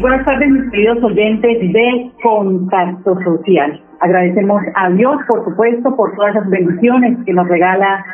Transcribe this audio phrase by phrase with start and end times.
[0.00, 3.82] Buenas tardes, mis queridos oyentes de Contacto Social.
[4.00, 8.04] Agradecemos a Dios, por supuesto, por todas las bendiciones que nos regala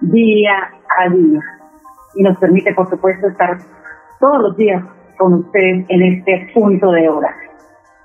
[0.00, 1.40] día a día.
[2.16, 3.56] Y nos permite, por supuesto, estar
[4.18, 4.82] todos los días
[5.18, 7.34] con ustedes en este punto de hora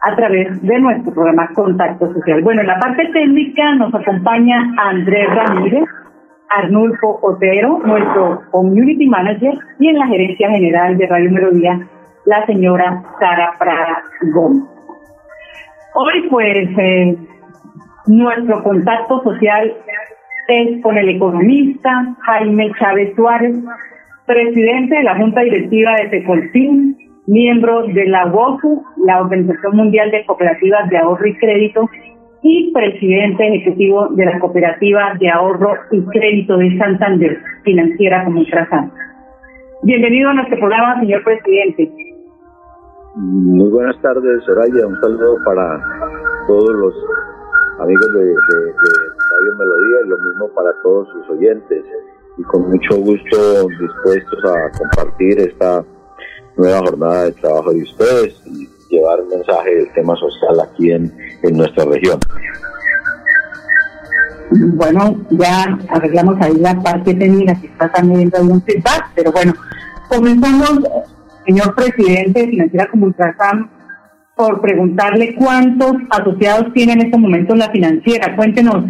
[0.02, 2.44] a través de nuestro programa Contacto Social.
[2.44, 5.84] Bueno, en la parte técnica nos acompaña Andrés Ramírez,
[6.50, 11.88] Arnulfo Otero, nuestro Community Manager, y en la gerencia general de Radio Melodía,
[12.26, 14.04] la señora Sara Prada
[14.34, 14.64] Gómez.
[15.94, 17.18] Hoy pues eh,
[18.08, 19.74] nuestro contacto social
[20.48, 23.56] es con el economista Jaime Chávez Suárez,
[24.26, 30.26] presidente de la Junta Directiva de Tecolcín, miembro de la WOCU, la Organización Mundial de
[30.26, 31.90] Cooperativas de Ahorro y Crédito,
[32.44, 38.92] y presidente ejecutivo de la Cooperativa de Ahorro y Crédito de Santander, financiera como Ultrasan.
[39.82, 42.15] Bienvenido a nuestro programa, señor presidente.
[43.18, 44.88] Muy buenas tardes, Soraya.
[44.88, 45.80] Un saludo para
[46.48, 46.94] todos los
[47.80, 51.82] amigos de, Radio Melodía y lo mismo para todos sus oyentes.
[52.38, 55.86] Y con mucho gusto dispuestos a compartir esta
[56.58, 61.18] nueva jornada de trabajo de ustedes y llevar un mensaje del tema social aquí en,
[61.44, 62.20] en nuestra región.
[64.74, 69.54] Bueno, ya arreglamos ahí la parte técnica que está también viendo algún feedback, pero bueno,
[70.10, 70.80] comenzamos
[71.46, 73.70] señor presidente de Financiera Ultrasan,
[74.36, 78.36] por preguntarle cuántos asociados tiene en este momento la financiera.
[78.36, 78.86] Cuéntenos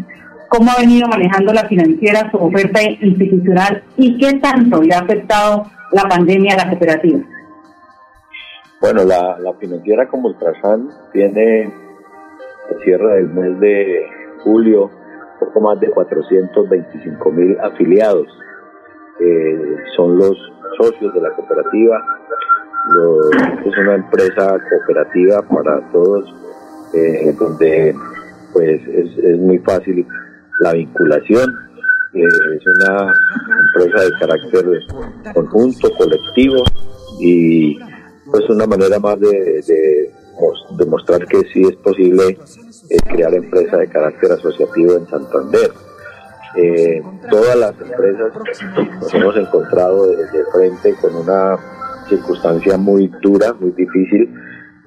[0.49, 5.65] cómo ha venido manejando la financiera su oferta institucional y qué tanto le ha afectado
[5.91, 7.19] la pandemia a la cooperativa.
[8.81, 14.01] Bueno, la, financiera como Ultrasan tiene a cierre del mes de
[14.43, 14.91] julio
[15.39, 18.27] poco más de 425 mil afiliados.
[19.19, 20.37] Eh, son los
[20.77, 22.03] socios de la cooperativa
[23.65, 26.25] es una empresa cooperativa para todos,
[26.93, 27.95] eh, donde
[28.53, 30.05] pues es, muy fácil
[30.59, 31.49] la vinculación.
[32.13, 33.13] Eh, es una
[33.67, 34.65] empresa de carácter
[35.33, 36.63] conjunto, colectivo
[37.19, 37.77] y
[38.31, 40.11] pues una manera más de,
[40.77, 42.37] demostrar que sí es posible
[42.89, 45.71] eh, crear empresa de carácter asociativo en Santander.
[47.29, 48.33] Todas las empresas
[48.99, 51.57] nos hemos encontrado de frente con una
[52.07, 54.33] circunstancia muy dura, muy difícil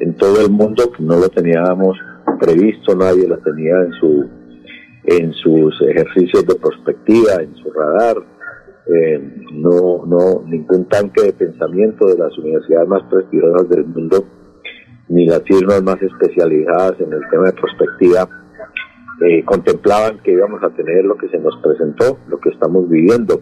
[0.01, 1.99] en todo el mundo, que no lo teníamos
[2.39, 4.29] previsto, nadie lo tenía en su
[5.05, 8.17] en sus ejercicios de prospectiva, en su radar,
[8.95, 9.19] eh,
[9.55, 14.25] no, no, ningún tanque de pensamiento de las universidades más prestigiosas del mundo,
[15.09, 18.29] ni las firmas más especializadas en el tema de prospectiva,
[19.21, 23.41] eh, contemplaban que íbamos a tener lo que se nos presentó, lo que estamos viviendo.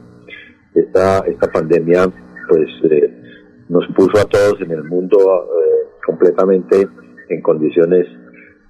[0.75, 2.07] Esta, esta pandemia,
[2.49, 3.23] pues, eh,
[3.69, 6.87] nos puso a todos en el mundo eh, completamente
[7.29, 8.07] en condiciones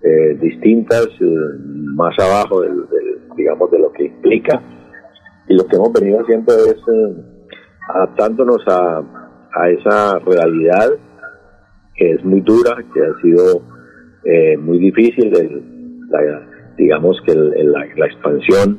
[0.03, 2.87] eh, distintas, más abajo del,
[3.37, 4.61] digamos, de lo que implica.
[5.49, 6.81] Y lo que hemos venido haciendo es
[7.89, 9.03] adaptándonos a,
[9.55, 10.91] a, esa realidad
[11.95, 13.63] que es muy dura, que ha sido
[14.59, 15.33] muy difícil,
[16.77, 18.79] digamos que la, la expansión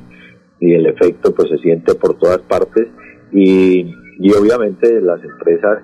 [0.60, 2.88] y el efecto pues se siente por todas partes
[3.32, 5.84] y, y obviamente las empresas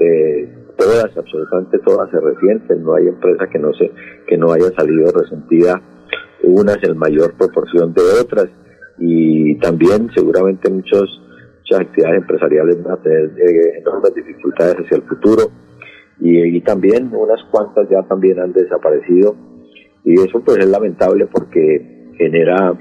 [0.00, 3.90] eh, todas, absolutamente todas se resienten, no hay empresa que no se,
[4.26, 5.80] que no haya salido resentida,
[6.42, 8.48] unas en mayor proporción de otras,
[8.98, 11.20] y también seguramente muchos,
[11.58, 15.50] muchas actividades empresariales van a tener eh, enormes dificultades hacia el futuro,
[16.18, 19.36] y, también unas cuantas ya también han desaparecido,
[20.06, 22.72] y eso pues es lamentable porque genera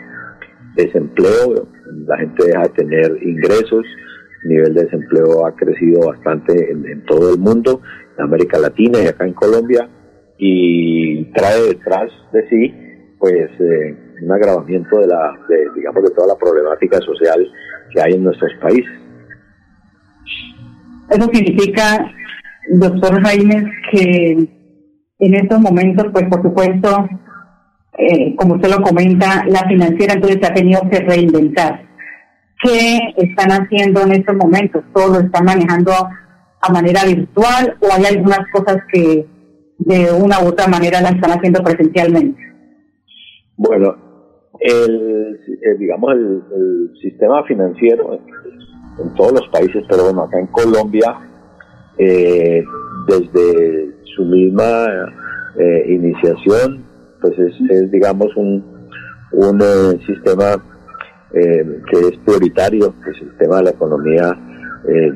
[0.75, 1.67] desempleo,
[2.07, 3.83] la gente deja de tener ingresos,
[4.43, 7.81] el nivel de desempleo ha crecido bastante en, todo el mundo,
[8.15, 9.89] en América Latina y acá en Colombia,
[10.37, 12.73] y trae detrás de sí
[13.17, 15.33] pues eh, un agravamiento de la,
[15.75, 17.51] digamos, de toda la problemática social
[17.91, 18.91] que hay en nuestros países.
[21.09, 22.11] Eso significa,
[22.69, 24.54] doctor Jaime, que
[25.19, 27.07] en estos momentos, pues por supuesto,
[27.97, 31.85] eh, como usted lo comenta, la financiera entonces ha tenido que reinventar
[32.61, 34.83] qué están haciendo en estos momentos.
[34.93, 35.91] ¿Todo lo están manejando
[36.61, 39.25] a manera virtual o hay algunas cosas que
[39.77, 42.41] de una u otra manera las están haciendo presencialmente?
[43.57, 43.95] Bueno,
[44.59, 48.19] el, eh, digamos, el, sistema financiero
[48.97, 51.19] en, todos los países, pero bueno, acá en Colombia,
[51.97, 52.63] eh,
[53.07, 54.85] desde su misma
[55.57, 56.85] eh, iniciación,
[57.21, 58.63] pues es, digamos, un,
[59.31, 59.59] un
[60.05, 60.55] sistema
[61.33, 64.39] que es prioritario, que es el tema de la economía,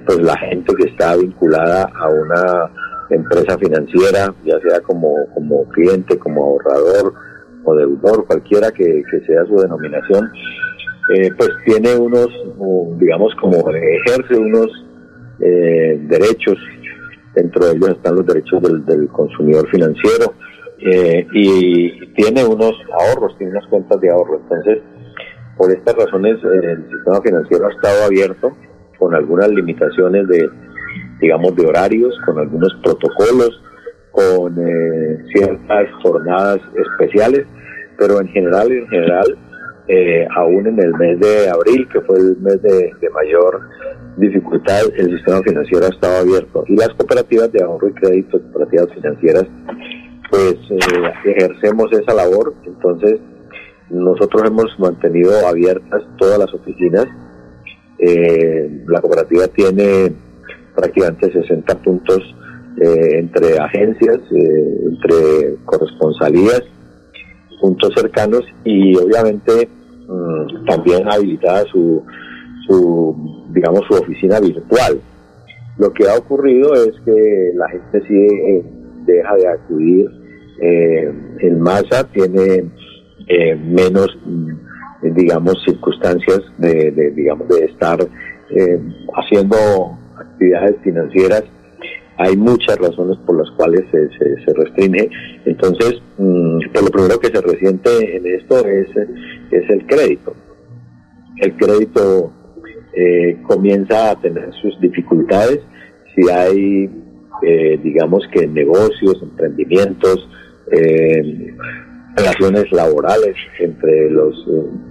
[0.05, 2.69] pues la gente que está vinculada a una
[3.09, 7.13] empresa financiera, ya sea como, como cliente, como ahorrador,
[7.63, 10.31] o deudor, cualquiera que, sea su denominación,
[11.15, 12.27] eh, pues tiene unos,
[12.99, 14.67] digamos, como ejerce unos
[15.39, 16.57] eh, derechos,
[17.35, 20.33] dentro de ellos están los derechos del, consumidor financiero,
[20.79, 24.39] eh, y tiene unos ahorros, tiene unas cuentas de ahorro.
[24.41, 24.79] Entonces,
[25.57, 28.55] por estas razones, el sistema financiero ha estado abierto
[28.97, 30.49] con algunas limitaciones de,
[31.19, 33.61] digamos, de horarios, con algunos protocolos,
[34.11, 34.55] con
[35.33, 37.45] ciertas jornadas especiales,
[37.97, 39.37] pero en general, en general,
[39.91, 43.59] eh, aún en el mes de abril, que fue el mes de, mayor
[44.17, 46.63] dificultad, el sistema financiero ha estado abierto.
[46.67, 49.45] Y las cooperativas de ahorro y crédito, cooperativas financieras,
[50.29, 52.53] pues eh, ejercemos esa labor.
[52.67, 53.19] Entonces,
[53.89, 57.07] nosotros hemos mantenido abiertas todas las oficinas.
[57.97, 60.13] Eh, la cooperativa tiene
[60.75, 62.35] prácticamente 60 puntos
[62.81, 66.61] entre agencias, entre corresponsalías
[67.59, 69.67] puntos cercanos y obviamente
[70.09, 72.03] mm, también habilitada su,
[72.67, 74.99] su, digamos, su oficina virtual.
[75.77, 78.63] Lo que ha ocurrido es que la gente sí eh,
[79.05, 80.09] deja de acudir
[80.61, 82.65] eh, en masa, tiene
[83.27, 87.99] eh, menos, mm, digamos, circunstancias de, de, digamos, de estar
[89.15, 89.55] haciendo
[90.17, 91.43] actividades financieras
[92.19, 95.09] hay muchas razones por las cuales se, restringe.
[95.45, 98.87] Entonces, mm, lo primero que se resiente en esto es,
[99.51, 100.35] es el crédito.
[101.37, 102.33] El crédito
[102.93, 105.61] eh, comienza a tener sus dificultades
[106.13, 106.89] si hay,
[107.41, 110.27] eh, digamos que negocios, emprendimientos,
[110.73, 111.55] eh,
[112.17, 114.45] relaciones laborales entre los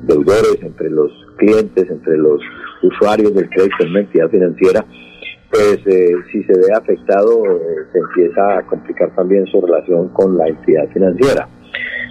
[0.04, 2.40] deudores, entre los clientes, entre los
[2.82, 4.86] usuarios del crédito en una entidad financiera,
[5.50, 10.36] pues eh, si se ve afectado eh, se empieza a complicar también su relación con
[10.36, 11.48] la entidad financiera.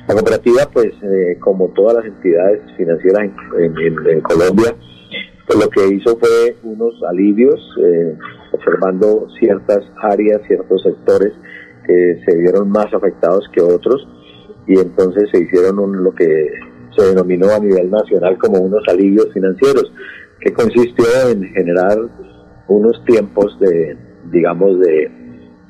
[0.07, 4.75] La cooperativa, pues eh, como todas las entidades financieras en, Colombia,
[5.45, 7.59] pues lo que hizo fue unos alivios,
[8.53, 11.33] observando ciertas áreas, ciertos sectores
[11.85, 14.07] que se vieron más afectados que otros
[14.67, 16.51] y entonces se hicieron un, lo que
[16.95, 19.91] se denominó a nivel nacional como unos alivios financieros,
[20.39, 21.97] que consistió en generar
[22.67, 23.97] unos tiempos de,
[24.31, 25.09] digamos, de,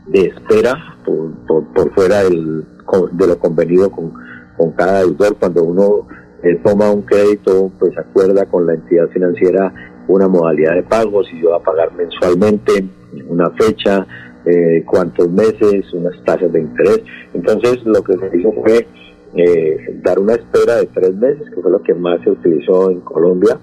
[0.08, 2.64] de espera por, por, fuera del,
[3.12, 4.14] de lo convenido con,
[4.58, 5.36] con cada deudor.
[5.38, 6.08] Cuando uno
[6.44, 9.74] eh, toma un crédito, pues acuerda con la entidad financiera
[10.08, 12.86] una modalidad de pago, si yo va a pagar mensualmente,
[13.28, 14.08] una fecha,
[14.46, 17.02] eh, cuántos meses, unas tasas de interés.
[17.34, 18.88] Entonces lo que se hizo fue
[19.36, 23.02] eh, dar una espera de tres meses, que fue lo que más se utilizó en
[23.02, 23.60] Colombia,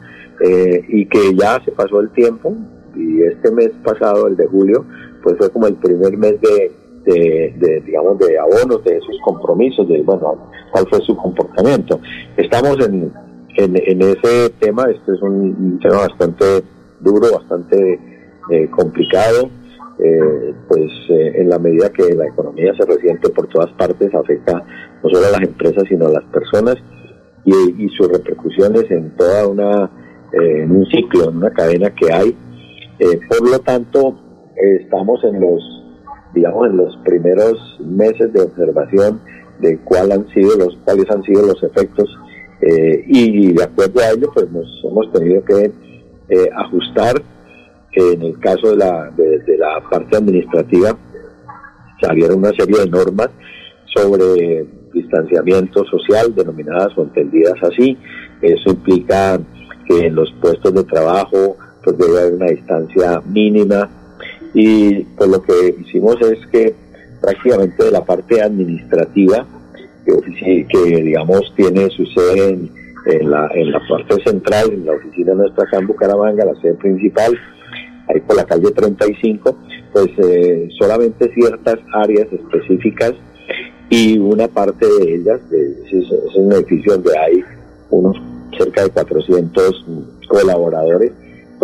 [0.88, 2.54] y que ya se pasó el tiempo,
[2.96, 4.84] y este mes pasado, el de julio,
[5.22, 6.72] pues fue como el primer mes de,
[7.04, 12.00] de, digamos, de abonos de esos compromisos, de, bueno, cuál fue su comportamiento.
[12.36, 13.12] Estamos en,
[13.56, 16.62] en, ese tema, este es un, tema bastante
[17.00, 18.00] duro, bastante
[18.50, 19.48] eh, complicado,
[19.98, 24.64] eh, pues eh, en la medida que la economía se resiente por todas partes, afecta
[25.02, 26.76] no solo a las empresas, sino a las personas
[27.44, 29.90] y, y sus repercusiones en toda una,
[30.32, 32.36] en un ciclo, en una cadena que hay
[32.98, 34.18] eh, por lo tanto,
[34.56, 35.62] estamos en los,
[36.34, 39.20] digamos, en los primeros meses de observación
[39.60, 42.08] de cuál han sido los, cuáles han sido los efectos
[42.66, 45.70] eh, y de acuerdo a ello, pues nos hemos tenido que
[46.28, 47.20] eh, ajustar.
[47.96, 50.98] En el caso de la, de, la parte administrativa,
[52.00, 53.28] salieron una serie de normas
[53.94, 57.96] sobre distanciamiento social, denominadas o entendidas así.
[58.42, 59.38] Eso implica
[59.86, 63.90] que en los puestos de trabajo pues debe haber una distancia mínima.
[64.52, 66.74] Y pues lo que hicimos es que
[67.20, 69.46] prácticamente de la parte administrativa
[70.04, 72.50] que, digamos tiene su sede
[73.06, 76.74] en, la, en la parte central, en la oficina nuestra acá en Bucaramanga, la sede
[76.74, 77.36] principal,
[78.08, 79.56] ahí por la calle 35,
[79.92, 83.14] pues eh, solamente ciertas áreas específicas
[83.90, 87.44] y una parte de ellas, es, un edificio donde hay
[87.90, 88.16] unos
[88.58, 89.86] cerca de 400
[90.28, 91.12] colaboradores,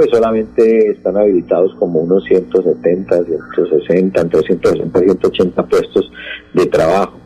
[0.01, 6.11] pues solamente están habilitados como unos 170, 160, entre 160 y 180 puestos
[6.55, 7.19] de trabajo.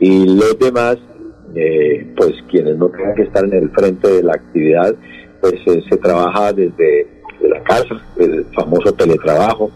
[0.00, 0.98] Y los demás,
[1.54, 4.94] eh, pues quienes no tengan que estar en el frente de la actividad,
[5.40, 7.08] pues se trabaja desde
[7.40, 9.70] la casa, el famoso teletrabajo,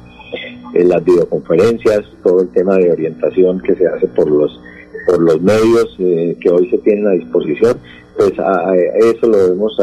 [0.75, 4.61] las videoconferencias, todo el tema de orientación que se hace por los
[5.07, 7.79] por los medios eh, que hoy se tienen a disposición,
[8.17, 9.77] pues a, eso lo vemos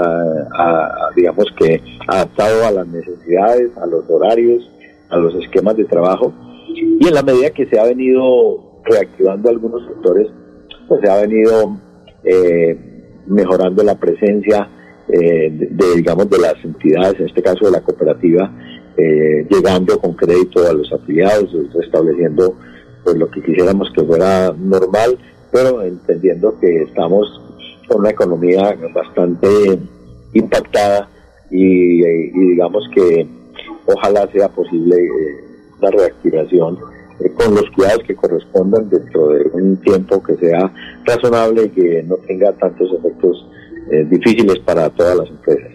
[1.15, 4.69] digamos que adaptado a las necesidades, a los horarios,
[5.09, 6.33] a los esquemas de trabajo.
[6.73, 10.27] Y en la medida que se ha venido reactivando algunos sectores,
[10.87, 11.77] pues se ha venido
[12.23, 12.77] eh,
[13.27, 14.67] mejorando la presencia
[15.07, 18.51] eh, de, digamos, de las entidades, en este caso de la cooperativa,
[18.97, 22.55] eh, llegando con crédito a los afiliados, restableciendo
[23.03, 25.17] pues lo que quisiéramos que fuera normal,
[25.51, 27.41] pero entendiendo que estamos
[27.95, 29.47] una economía bastante
[30.33, 31.09] impactada
[31.49, 33.27] y, digamos que
[33.85, 34.95] ojalá sea posible
[35.81, 36.77] la reactivación
[37.35, 40.71] con los cuidados que correspondan dentro de un tiempo que sea
[41.05, 43.47] razonable y que no tenga tantos efectos
[43.91, 45.71] eh, difíciles para todas las empresas.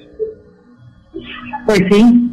[1.66, 2.30] Pues sí,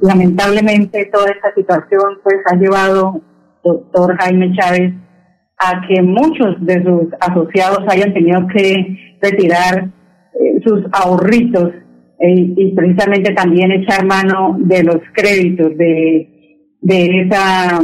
[0.00, 3.20] lamentablemente toda esta situación pues ha llevado,
[3.62, 4.94] doctor Jaime Chávez,
[5.64, 9.90] a que muchos de sus asociados hayan tenido que retirar
[10.34, 11.72] eh, sus ahorritos
[12.18, 17.80] eh, y precisamente también echar mano de los créditos de, de esa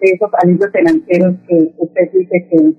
[0.00, 2.72] esos alivios financieros que usted dice que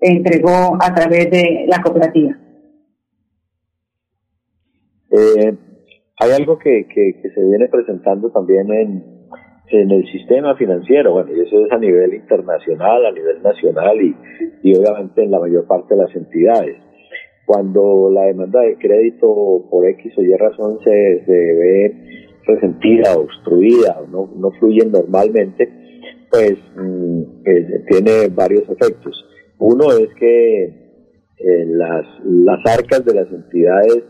[0.00, 2.36] entregó a través de la cooperativa?
[5.10, 5.56] Eh,
[6.18, 9.15] hay algo que, que, se viene presentando también en,
[9.68, 14.16] en el sistema financiero, bueno, y eso es a nivel internacional, a nivel nacional y,
[14.62, 16.76] y obviamente en la mayor parte de las entidades.
[17.44, 21.94] Cuando la demanda de crédito por X o Y razón se, se ve
[22.44, 25.68] resentida, obstruida, no, no fluye normalmente,
[26.30, 29.24] pues mm, eh, tiene varios efectos.
[29.58, 34.04] Uno es que eh, las, las arcas de las entidades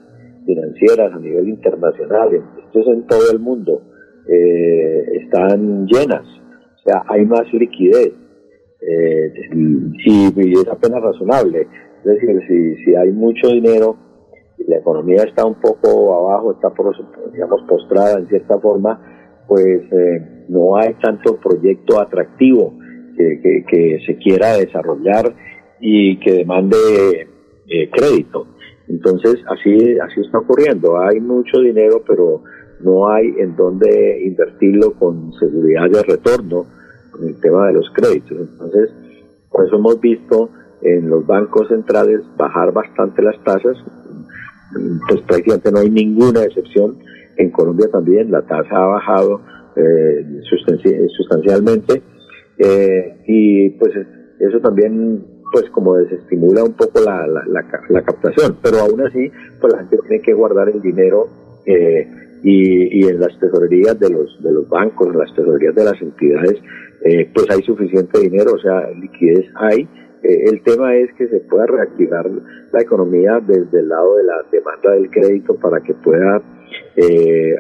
[0.45, 3.83] financieras a nivel internacional, esto es en todo el mundo,
[4.29, 8.13] eh, están llenas, o sea, hay más liquidez
[9.55, 11.67] y, es apenas razonable.
[11.99, 13.97] Es decir, si, si hay mucho dinero
[14.67, 16.95] la economía está un poco abajo, está, por,
[17.33, 19.01] digamos, postrada en cierta forma,
[19.47, 19.83] pues
[20.49, 22.75] no hay tanto proyecto atractivo
[23.17, 25.35] que, se quiera desarrollar
[25.81, 26.77] y que demande
[27.69, 28.47] eh, crédito.
[28.89, 30.99] Entonces, así, así está ocurriendo.
[30.99, 32.43] Hay mucho dinero, pero
[32.81, 36.67] no hay en dónde invertirlo con seguridad de retorno
[37.11, 38.39] con el tema de los créditos.
[38.39, 38.91] Entonces,
[39.51, 40.51] por eso hemos visto
[40.83, 43.77] en los bancos centrales bajar bastante las tasas.
[45.09, 46.99] Pues prácticamente no hay ninguna excepción.
[47.37, 49.41] En Colombia también la tasa ha bajado
[49.77, 52.03] eh, sustancialmente
[52.59, 53.93] eh, y pues
[54.41, 59.31] eso también pues como desestimula un poco la, la, captación pero aún así
[59.61, 61.29] pues la gente tiene que guardar el dinero
[61.67, 62.09] eh,
[62.47, 66.01] y, y en las tesorerías de los de los bancos en las tesorerías de las
[66.01, 66.55] entidades
[67.05, 69.89] eh, pues hay suficiente dinero o sea liquidez hay
[70.23, 72.29] el tema es que se pueda reactivar
[72.73, 76.43] la economía desde el lado de la demanda del crédito para que pueda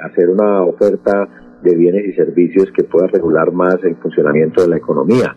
[0.02, 1.28] hacer una oferta
[1.62, 5.36] de bienes y servicios que pueda regular más el funcionamiento de la economía.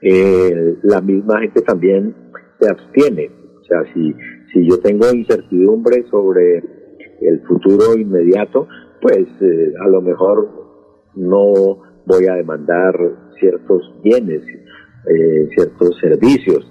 [0.00, 2.14] Eh, la misma gente también
[2.60, 3.30] se abstiene.
[3.60, 4.14] O sea, si,
[4.52, 6.58] si yo tengo incertidumbre sobre
[7.20, 8.68] el futuro inmediato,
[9.00, 10.48] pues eh, a lo mejor
[11.14, 12.94] no voy a demandar
[13.38, 14.42] ciertos bienes,
[15.06, 16.70] eh, ciertos servicios,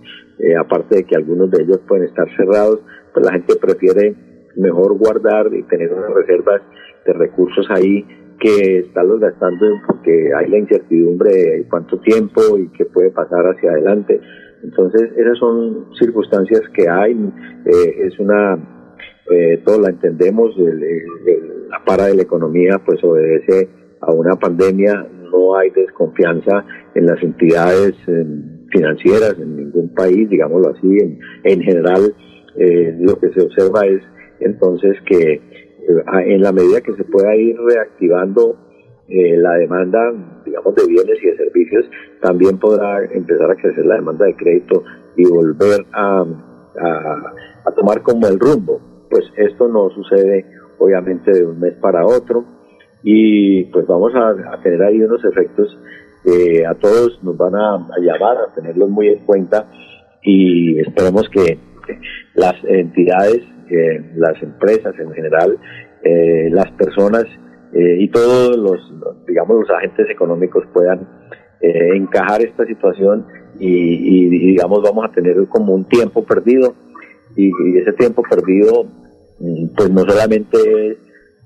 [0.60, 2.80] aparte de que algunos de ellos pueden estar cerrados,
[3.12, 4.16] pues la gente prefiere
[4.56, 6.62] mejor guardar y tener unas reservas
[7.06, 8.06] de recursos ahí
[8.40, 13.72] que estarlos gastando porque hay la incertidumbre de cuánto tiempo y qué puede pasar hacia
[13.72, 14.20] adelante.
[14.64, 17.14] Entonces, esas son circunstancias que hay,
[17.66, 18.56] eh, es una,
[19.32, 20.56] eh, todos la entendemos,
[21.70, 23.70] la para de la economía pues obedece
[24.02, 27.96] a una pandemia, no hay desconfianza en las entidades
[28.72, 32.14] financieras en ningún país, digámoslo así, en, en general
[32.58, 34.02] eh, lo que se observa es
[34.40, 35.42] entonces que
[36.26, 38.58] en la medida que se pueda ir reactivando
[39.08, 40.12] eh, la demanda,
[40.46, 41.90] digamos, de bienes y de servicios,
[42.22, 44.84] también podrá empezar a crecer la demanda de crédito
[45.16, 46.26] y volver a,
[47.66, 48.82] a, tomar como el rumbo.
[49.10, 50.46] Pues esto no sucede,
[50.80, 52.44] obviamente, de un mes para otro.
[53.04, 55.78] Y pues vamos a, tener ahí unos efectos
[56.24, 59.70] que a todos nos van a, llamar a tenerlos muy en cuenta.
[60.24, 61.60] Y esperemos que
[62.36, 63.42] las entidades
[64.16, 65.58] las empresas en general,
[66.04, 67.26] eh, las personas
[67.74, 68.80] eh, y todos los,
[69.28, 71.08] digamos, los agentes económicos puedan
[71.60, 73.26] eh, encajar esta situación
[73.60, 76.76] y, digamos, vamos a tener como un tiempo perdido.
[77.36, 78.86] Y, ese tiempo perdido
[79.40, 80.58] pues no solamente
[80.92, 80.98] es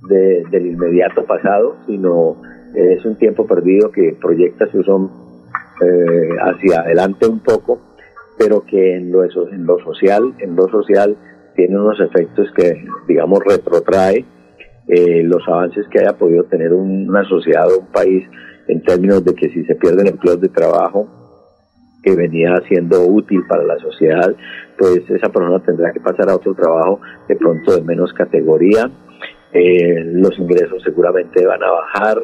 [0.08, 2.42] del inmediato pasado, sino
[2.74, 5.12] es un tiempo perdido que proyecta su son
[5.82, 7.80] eh, hacia adelante un poco,
[8.38, 11.18] pero que en lo, en lo social, en lo social
[11.56, 14.26] tiene unos efectos que, digamos, retrotrae
[14.88, 18.24] eh, los avances que haya podido tener una sociedad o un país
[18.68, 21.21] en términos de que si se pierden empleos de trabajo
[22.04, 24.36] que venía siendo útil para la sociedad,
[24.78, 28.90] pues esa persona tendrá que pasar a otro trabajo de pronto de menos categoría,
[29.54, 32.18] eh, los ingresos seguramente van a bajar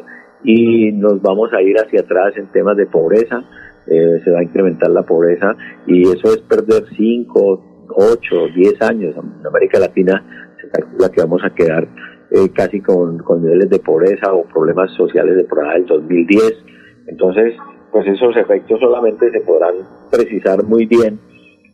[0.44, 3.44] y nos vamos a ir hacia atrás en temas de pobreza,
[3.86, 5.54] eh, se va a incrementar la pobreza
[5.86, 9.14] y eso es perder 5, 8, 10 años.
[9.16, 11.88] En América Latina se calcula que vamos a quedar
[12.30, 16.64] eh, casi con, niveles de pobreza o problemas sociales de por del 2010.
[17.06, 17.54] Entonces,
[17.92, 19.74] pues esos efectos solamente se podrán
[20.10, 21.18] precisar muy bien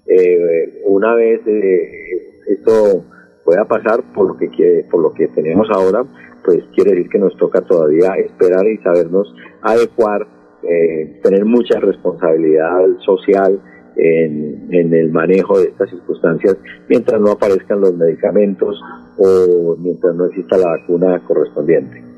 [0.07, 3.05] eh, una vez eh, esto
[3.45, 6.05] pueda pasar por lo que por lo que tenemos ahora
[6.45, 10.27] pues quiere decir que nos toca todavía esperar y sabernos adecuar
[11.23, 13.61] tener mucha responsabilidad social
[13.97, 16.57] en, el manejo de estas circunstancias
[16.89, 18.81] mientras no aparezcan los medicamentos
[19.19, 22.14] o mientras no exista la vacuna correspondiente.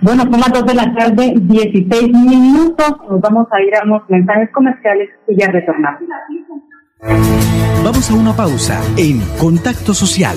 [0.00, 2.92] Bueno, son las 2 de la tarde, 16 minutos.
[3.10, 6.00] Nos vamos a ir a unos mensajes comerciales y ya retornamos.
[7.82, 10.36] Vamos a una pausa en Contacto Social.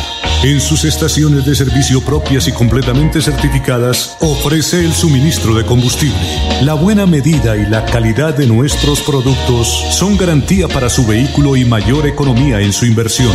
[0.43, 6.17] en sus estaciones de servicio propias y completamente certificadas, ofrece el suministro de combustible.
[6.63, 11.65] La buena medida y la calidad de nuestros productos son garantía para su vehículo y
[11.65, 13.31] mayor economía en su inversión.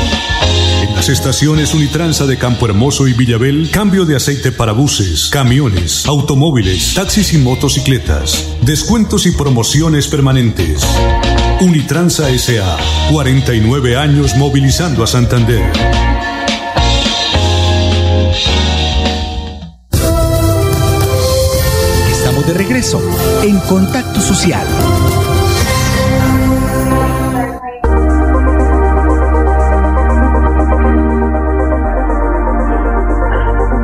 [0.83, 6.07] En las estaciones Unitransa de Campo Hermoso y Villabel, cambio de aceite para buses, camiones,
[6.07, 8.49] automóviles, taxis y motocicletas.
[8.63, 10.85] Descuentos y promociones permanentes.
[11.61, 12.77] Unitransa SA,
[13.13, 16.06] 49 años movilizando a Santander.
[22.95, 24.63] En Contacto Social.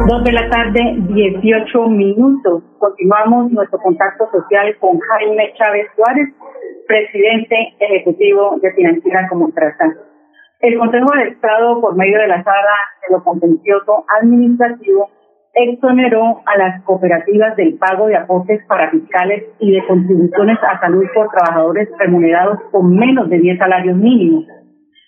[0.06, 2.62] Dos de la tarde, 18 minutos.
[2.78, 6.28] Continuamos nuestro contacto social con Jaime Chávez Suárez,
[6.86, 9.96] presidente ejecutivo de Financiera como Trata.
[10.60, 12.76] El Consejo de Estado, por medio de la sala
[13.08, 15.10] de lo contencioso administrativo,
[15.54, 21.04] exoneró a las cooperativas del pago de aportes para fiscales y de contribuciones a salud
[21.14, 24.46] por trabajadores remunerados con menos de 10 salarios mínimos.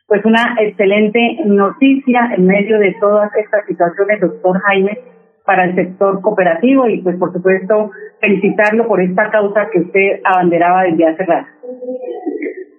[0.07, 4.99] Pues una excelente noticia en medio de todas estas situaciones, doctor Jaime,
[5.47, 10.83] para el sector cooperativo y pues por supuesto felicitarlo por esta causa que usted abanderaba
[10.83, 11.49] desde hace rato.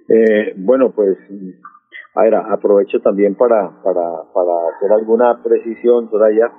[0.07, 1.17] Eh, bueno, pues
[2.13, 6.51] a ver, aprovecho también para, para, para hacer alguna precisión, Soraya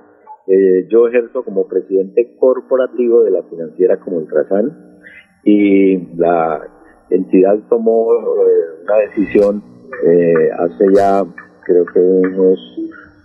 [0.48, 5.00] eh, yo ejerzo como presidente corporativo de la financiera como Ultrasan
[5.42, 6.62] y la
[7.10, 9.62] entidad tomó eh, una decisión
[10.04, 11.24] eh, hace ya
[11.64, 12.58] creo que unos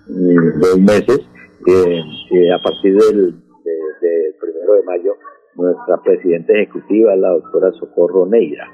[0.08, 1.20] mm, dos meses
[1.62, 3.36] a partir del
[4.40, 5.14] primero de mayo
[5.56, 8.66] nuestra presidenta ejecutiva es la doctora Socorro Neira.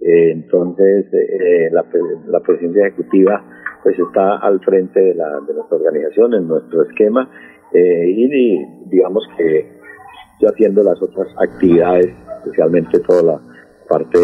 [0.00, 1.06] Entonces
[1.70, 1.84] la,
[2.26, 3.44] la presidencia ejecutiva
[3.84, 7.30] pues está al frente de, la, de nuestra organización en nuestro esquema
[7.76, 9.66] eh, y digamos que
[10.40, 13.40] yo haciendo las otras actividades, especialmente toda la
[13.88, 14.18] parte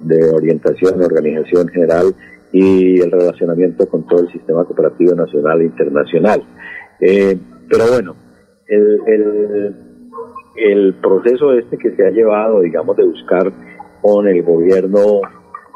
[0.00, 2.14] de orientación, organización general
[2.52, 6.42] y el relacionamiento con todo el sistema cooperativo nacional e internacional.
[7.00, 7.36] Eh,
[7.70, 8.14] pero bueno,
[8.68, 9.76] el, el,
[10.56, 13.50] el, proceso este que se ha llevado, digamos, de buscar
[14.02, 15.22] con el gobierno,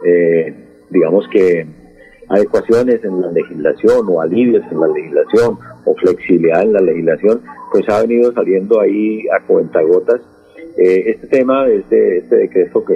[0.07, 1.66] eh, digamos que
[2.29, 7.41] adecuaciones en la legislación o alivios en la legislación o flexibilidad en la legislación,
[7.73, 10.21] pues ha venido saliendo ahí a cuentagotas.
[10.77, 12.95] Eh, este tema, este, este decreto que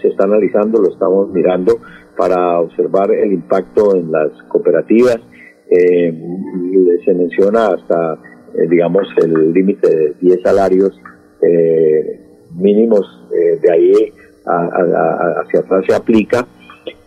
[0.00, 1.78] se está analizando, lo estamos mirando
[2.16, 5.18] para observar el impacto en las cooperativas.
[5.70, 6.12] Eh,
[7.04, 8.14] se menciona hasta,
[8.54, 10.98] eh, digamos, el límite de 10 salarios
[12.54, 14.12] mínimos, de ahí
[14.44, 16.46] hacia atrás se aplica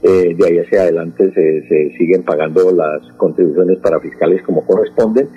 [0.07, 5.27] eh, de ahí hacia adelante se, se, siguen pagando las contribuciones para fiscales como corresponden,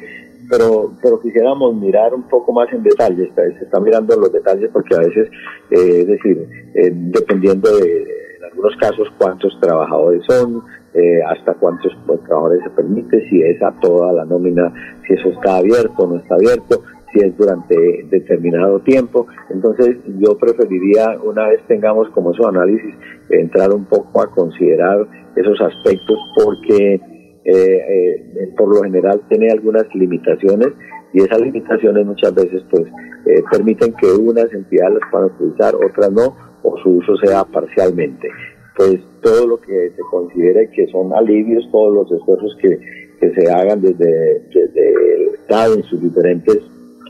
[0.50, 4.94] pero, pero quisiéramos mirar un poco más en detalle, se está mirando los detalles porque
[4.94, 5.30] a veces,
[5.70, 8.02] eh, es decir, eh, dependiendo de,
[8.38, 13.72] en algunos casos, cuántos trabajadores son, eh, hasta cuántos trabajadores se permite, si es a
[13.80, 14.70] toda la nómina,
[15.06, 17.76] si eso está abierto o no está abierto, si es durante
[18.10, 19.26] determinado tiempo.
[19.50, 22.94] Entonces yo preferiría, una vez tengamos como esos análisis,
[23.30, 27.00] entrar un poco a considerar esos aspectos porque
[27.44, 30.68] eh, eh, por lo general tiene algunas limitaciones
[31.12, 32.84] y esas limitaciones muchas veces pues
[33.26, 38.28] eh, permiten que unas entidades las puedan utilizar, otras no, o su uso sea parcialmente.
[38.76, 42.78] Pues todo lo que se considere que son alivios, todos los esfuerzos que,
[43.20, 46.58] que se hagan desde, desde el Estado en sus diferentes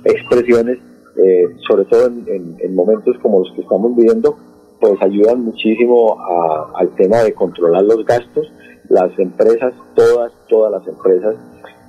[0.04, 0.78] expresiones,
[1.16, 4.36] eh, sobre todo en, en, momentos como los que estamos viviendo,
[4.80, 6.16] pues ayudan muchísimo
[6.76, 8.52] al tema de controlar los gastos.
[8.88, 11.36] Las empresas, todas, todas las empresas,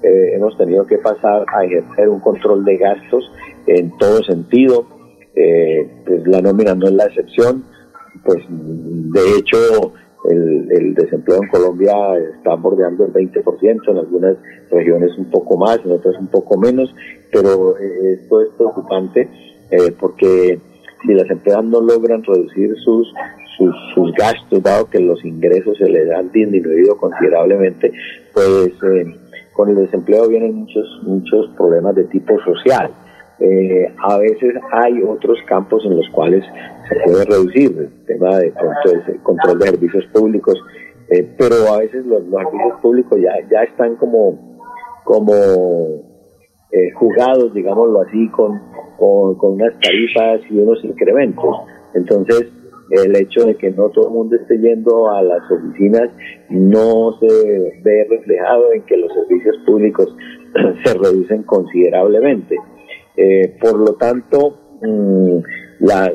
[0.01, 3.31] eh, hemos tenido que pasar a ejercer un control de gastos
[3.67, 4.85] en todo sentido.
[5.35, 7.63] Eh, pues la nómina no es la excepción.
[8.25, 9.93] Pues de hecho,
[10.29, 11.93] el, el, desempleo en Colombia
[12.35, 14.35] está bordeando el 20%, en algunas
[14.71, 16.93] regiones un poco más, en otras un poco menos,
[17.31, 19.27] pero eh, esto es preocupante
[19.71, 20.59] eh, porque
[21.01, 23.11] si las empresas no logran reducir sus,
[23.93, 27.91] sus, gastos, dado que los ingresos se les han disminuido considerablemente,
[28.33, 29.15] pues eh,
[29.53, 32.91] con el desempleo vienen muchos, muchos problemas de tipo social.
[33.97, 36.43] a veces hay otros campos en los cuales
[36.89, 38.53] se puede reducir, el tema de
[39.23, 40.57] control de servicios públicos,
[41.37, 44.59] pero a veces los, los, servicios públicos ya, ya están como,
[45.03, 46.08] como
[46.71, 48.59] eh, jugados, digámoslo así, con,
[48.97, 51.55] con, unas tarifas y unos incrementos.
[51.95, 52.47] Entonces,
[52.91, 56.09] el hecho de que no todo el mundo esté yendo a las oficinas
[56.49, 60.15] no se ve reflejado en que los servicios públicos
[60.83, 62.55] se reducen considerablemente.
[63.17, 65.37] Eh, por lo tanto, mm,
[65.79, 66.11] las,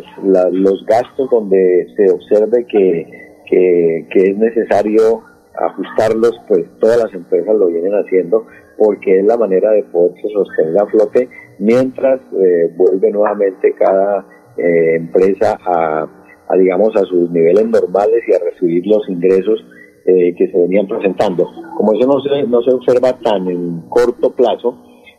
[0.52, 3.06] los gastos donde se observe que,
[3.50, 5.22] que es necesario
[5.56, 10.78] ajustarlos, pues todas las empresas lo vienen haciendo porque es la manera de poderse sostener
[10.80, 16.08] a flote mientras eh, vuelve nuevamente cada eh, empresa a,
[16.56, 19.64] digamos, a sus niveles normales y a recibir los ingresos
[20.06, 21.48] eh, que se venían presentando.
[21.76, 24.76] Como eso no se, no se observa tan en corto plazo,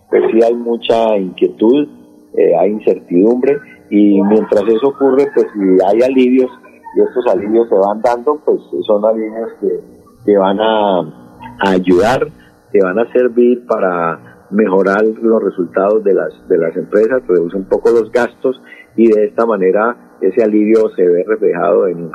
[0.09, 1.87] pues sí hay mucha inquietud,
[2.59, 3.57] hay incertidumbre
[3.89, 6.51] y mientras eso ocurre, pues si hay alivios
[6.95, 9.79] y estos alivios se van dando, pues son alivios que,
[10.25, 12.27] que van a, a ayudar
[12.75, 17.69] que van a servir para mejorar los resultados de las, de las empresas, reduce un
[17.69, 18.61] poco los gastos
[18.97, 22.11] y de esta manera ese alivio se ve reflejado en,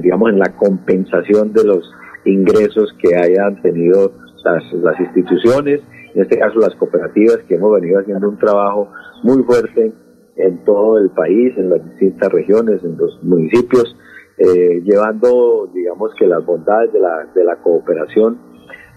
[0.00, 1.92] digamos, en la compensación de los
[2.24, 4.12] ingresos que hayan tenido
[4.44, 5.80] las, las instituciones,
[6.14, 8.88] en este caso las cooperativas, que hemos venido haciendo un trabajo
[9.24, 9.92] muy fuerte
[10.36, 13.94] en todo el país, en las distintas regiones, en los municipios,
[14.38, 18.51] eh, llevando, digamos, que las bondades de la, de la cooperación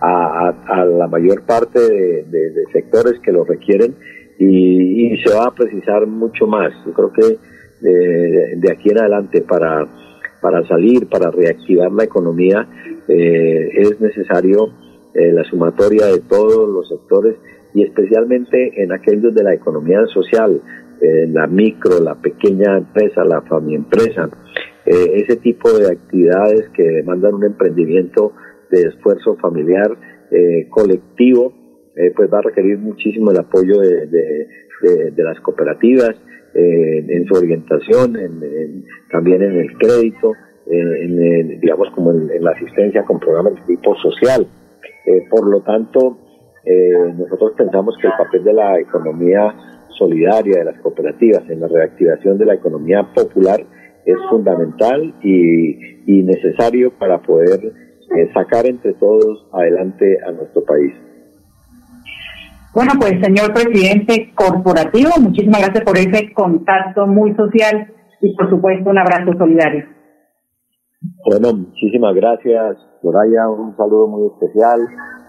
[0.05, 3.95] a, la mayor parte de, sectores que lo requieren
[4.37, 6.73] y, se va a precisar mucho más.
[6.85, 7.37] Yo creo que
[7.81, 9.87] de, aquí en adelante para,
[10.41, 12.67] para salir, para reactivar la economía,
[13.07, 14.69] eh, es necesario
[15.13, 17.35] eh, la sumatoria de todos los sectores
[17.73, 20.61] y especialmente en aquellos de la economía social,
[21.01, 24.29] eh, la micro, la pequeña empresa, la familia empresa,
[24.85, 28.33] ese tipo de actividades que demandan un emprendimiento
[28.75, 29.97] de esfuerzo familiar
[30.31, 31.53] eh, colectivo,
[31.95, 36.15] eh, pues va a requerir muchísimo el apoyo de, de, las cooperativas
[36.53, 40.33] eh, en su orientación, en, también en el crédito,
[40.67, 44.47] en, digamos como en, la asistencia con programas de tipo social.
[45.29, 46.17] por lo tanto,
[47.17, 49.55] nosotros pensamos que el papel de la economía
[49.97, 53.63] solidaria, de las cooperativas, en la reactivación de la economía popular
[54.05, 57.84] es fundamental y necesario para poder
[58.15, 60.93] eh, sacar entre todos adelante a nuestro país.
[62.73, 67.87] Bueno, pues señor presidente corporativo, muchísimas gracias por ese contacto muy social
[68.19, 69.85] y por supuesto un abrazo solidario.
[71.25, 74.79] Bueno, muchísimas gracias, Soraya, un saludo muy especial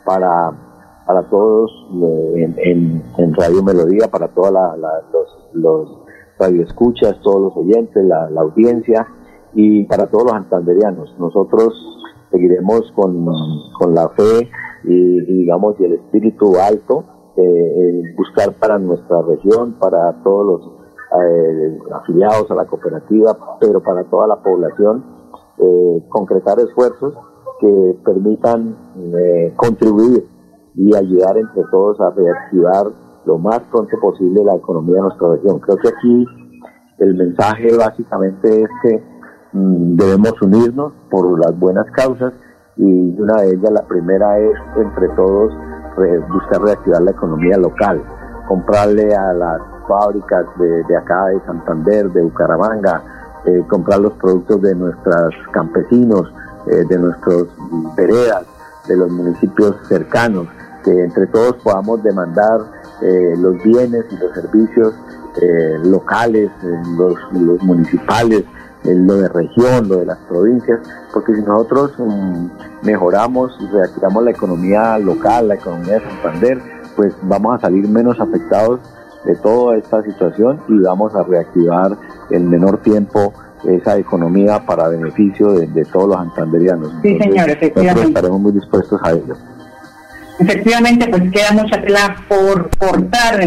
[0.04, 0.50] para,
[1.06, 1.70] para todos
[2.02, 5.98] eh, en, en, Radio Melodía, para todos los, los
[6.38, 9.06] radioescuchas, todos los oyentes, la, la audiencia
[9.54, 11.14] y para todos los antanderianos.
[11.18, 11.95] Nosotros
[12.30, 13.24] seguiremos con,
[13.78, 14.48] con la fe
[14.84, 17.04] y, digamos y el espíritu alto
[17.36, 24.04] eh, buscar para nuestra región, para todos los eh, afiliados a la cooperativa, pero para
[24.04, 25.04] toda la población,
[25.58, 27.14] eh, concretar esfuerzos
[27.60, 28.76] que permitan
[29.56, 30.26] contribuir
[30.74, 32.86] y ayudar entre todos a reactivar
[33.24, 35.58] lo más pronto posible la economía de nuestra región.
[35.60, 36.26] Creo que aquí
[36.98, 39.02] el mensaje básicamente es que
[39.96, 42.32] debemos unirnos por las buenas causas
[42.76, 45.52] y una de ellas, la primera es entre todos
[46.28, 48.02] buscar reactivar la economía local,
[48.48, 53.02] comprarle a las fábricas de, acá de Santander, de Bucaramanga,
[53.46, 56.32] eh, comprar los productos de nuestros campesinos,
[56.66, 57.48] eh, de nuestros
[57.96, 58.44] veredas,
[58.88, 60.48] de los municipios cercanos,
[60.84, 62.60] que entre todos podamos demandar
[63.02, 64.94] eh, los bienes y los servicios
[65.84, 66.50] locales,
[66.96, 68.42] los municipales,
[68.94, 70.80] lo de región, lo de las provincias,
[71.12, 72.46] porque si nosotros mm,
[72.82, 76.62] mejoramos y reactivamos la economía local, la economía de Santander,
[76.94, 78.80] pues vamos a salir menos afectados
[79.24, 81.96] de toda esta situación y vamos a reactivar
[82.30, 83.32] en menor tiempo
[83.64, 86.92] esa economía para beneficio de, todos los santanderianos.
[87.02, 88.08] Sí, señor, efectivamente.
[88.08, 89.36] estaremos muy dispuestos a ello.
[90.38, 93.40] Efectivamente, pues queda mucha tela por cortar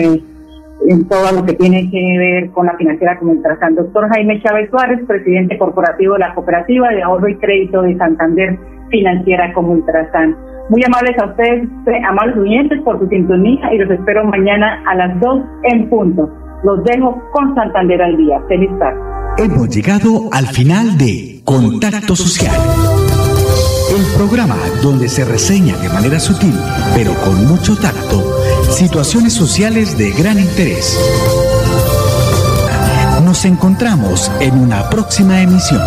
[0.87, 3.75] en todo lo que tiene que ver con la financiera Trazán.
[3.75, 8.57] Doctor Jaime Chávez Suárez, presidente corporativo de la Cooperativa de Ahorro y Crédito de Santander,
[8.89, 10.35] financiera como Ultrasan.
[10.69, 11.67] Muy amables a ustedes,
[12.07, 16.29] amables oyentes, por su sintonía y los espero mañana a las 2 en punto.
[16.63, 18.39] Los dejo con Santander al día.
[18.47, 18.99] Feliz tarde.
[19.37, 22.55] Hemos llegado al final de Contacto Social.
[23.89, 26.53] El programa donde se reseña de manera sutil,
[26.93, 28.21] pero con mucho tacto,
[28.71, 30.97] situaciones sociales de gran interés.
[33.23, 35.82] Nos encontramos en una próxima emisión.